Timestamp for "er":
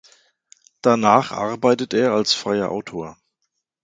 1.93-2.13